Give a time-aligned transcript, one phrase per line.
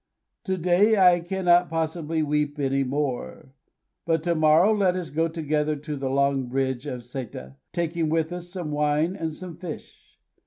[0.45, 3.53] To day I cannot possibly weep any more.
[4.03, 8.31] But to morrow let us go together to the Long Bridge of Séta, taking with
[8.33, 10.17] us some wine and some fish.